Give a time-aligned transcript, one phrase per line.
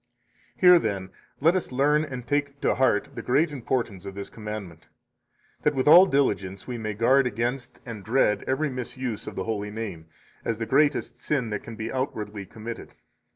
[0.55, 1.09] 56 Here, then,
[1.41, 4.87] let us learn and take to heart the great importance of this commandment,
[5.61, 9.69] that with all diligence we may guard against and dread every misuse of the holy
[9.69, 10.07] name,
[10.43, 12.95] as the greatest sin that can be outwardly committed.